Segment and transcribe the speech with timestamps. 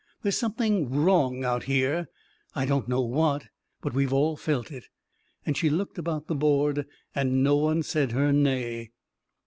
[0.23, 2.09] There's something wrong out here—
[2.55, 3.49] I don't know what—
[3.83, 4.85] but we've all felt it."
[5.45, 8.89] And she looked about the board, and no one said her nay.